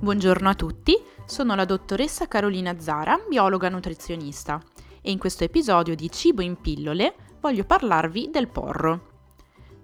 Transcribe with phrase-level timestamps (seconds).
[0.00, 0.96] Buongiorno a tutti,
[1.26, 4.62] sono la dottoressa Carolina Zara, biologa nutrizionista
[5.02, 9.06] e in questo episodio di Cibo in pillole voglio parlarvi del porro.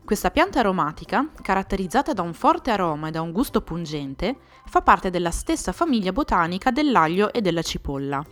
[0.05, 5.11] Questa pianta aromatica, caratterizzata da un forte aroma e da un gusto pungente, fa parte
[5.11, 8.25] della stessa famiglia botanica dell'aglio e della cipolla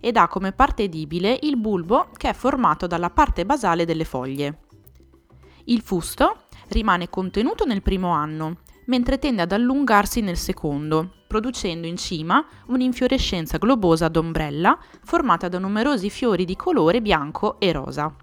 [0.00, 4.58] ed ha come parte edibile il bulbo che è formato dalla parte basale delle foglie.
[5.64, 8.58] Il fusto rimane contenuto nel primo anno
[8.92, 15.58] mentre tende ad allungarsi nel secondo, producendo in cima un'infiorescenza globosa ad ombrella formata da
[15.58, 18.14] numerosi fiori di colore bianco e rosa.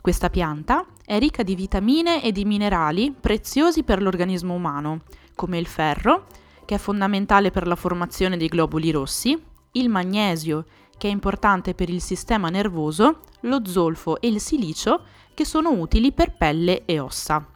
[0.00, 5.02] Questa pianta è ricca di vitamine e di minerali preziosi per l'organismo umano,
[5.34, 6.28] come il ferro,
[6.64, 9.38] che è fondamentale per la formazione dei globuli rossi,
[9.72, 10.64] il magnesio,
[10.96, 15.02] che è importante per il sistema nervoso, lo zolfo e il silicio,
[15.34, 17.50] che sono utili per pelle e ossa.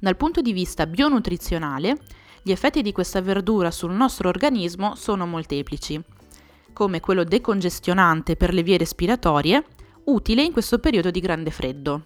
[0.00, 1.98] Dal punto di vista bionutrizionale,
[2.42, 6.00] gli effetti di questa verdura sul nostro organismo sono molteplici,
[6.72, 9.64] come quello decongestionante per le vie respiratorie,
[10.04, 12.02] utile in questo periodo di grande freddo.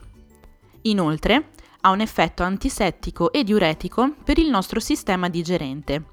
[0.82, 1.50] Inoltre,
[1.82, 6.04] ha un effetto antisettico e diuretico per il nostro sistema digerente.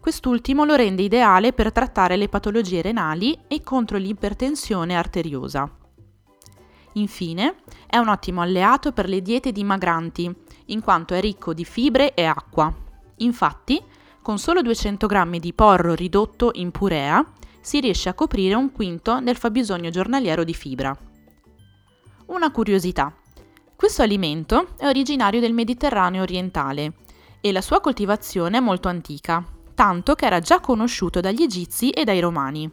[0.00, 5.68] Quest'ultimo lo rende ideale per trattare le patologie renali e contro l'ipertensione arteriosa.
[6.92, 7.56] Infine,
[7.86, 10.32] è un ottimo alleato per le diete dimagranti,
[10.66, 12.72] in quanto è ricco di fibre e acqua.
[13.16, 13.82] Infatti,
[14.22, 17.24] con solo 200 g di porro ridotto in purea,
[17.60, 20.96] si riesce a coprire un quinto del fabbisogno giornaliero di fibra.
[22.26, 23.14] Una curiosità.
[23.74, 26.94] Questo alimento è originario del Mediterraneo orientale
[27.40, 29.44] e la sua coltivazione è molto antica,
[29.74, 32.70] tanto che era già conosciuto dagli egizi e dai romani.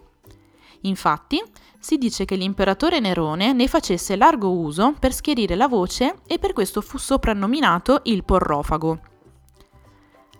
[0.84, 1.42] Infatti,
[1.80, 6.54] si dice che l'imperatore Nerone ne facesse largo uso per schierire la voce e per
[6.54, 9.00] questo fu soprannominato il porrofago.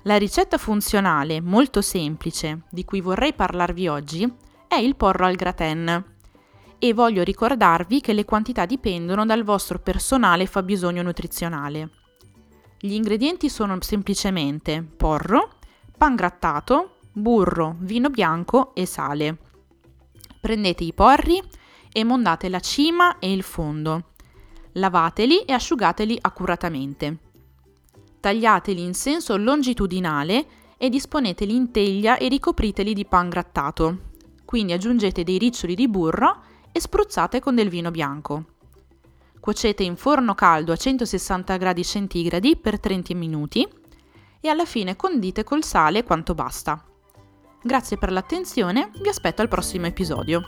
[0.04, 4.34] La ricetta funzionale, molto semplice, di cui vorrei parlarvi oggi,
[4.68, 6.04] è il porro al gratin.
[6.78, 11.90] E voglio ricordarvi che le quantità dipendono dal vostro personale fabbisogno nutrizionale.
[12.78, 15.52] Gli ingredienti sono semplicemente porro,
[15.98, 19.43] pan grattato, burro, vino bianco e sale.
[20.44, 21.42] Prendete i porri
[21.90, 24.10] e mondate la cima e il fondo.
[24.74, 27.18] Lavateli e asciugateli accuratamente.
[28.20, 30.46] Tagliateli in senso longitudinale
[30.78, 34.00] e disponeteli in teglia e ricopriteli di pan grattato.
[34.44, 36.44] Quindi aggiungete dei riccioli di burro
[36.74, 38.44] e spruzzate con del vino bianco.
[39.40, 43.66] Cuocete in forno caldo a 160 gradi centigradi per 30 minuti
[44.42, 46.84] e alla fine condite col sale quanto basta.
[47.66, 50.42] Grazie per l'attenzione, vi aspetto al prossimo episodio.